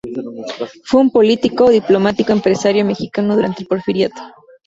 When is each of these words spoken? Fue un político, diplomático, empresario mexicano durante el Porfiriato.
Fue 0.83 0.99
un 0.99 1.11
político, 1.11 1.69
diplomático, 1.69 2.31
empresario 2.33 2.83
mexicano 2.83 3.35
durante 3.35 3.61
el 3.61 3.67
Porfiriato. 3.67 4.19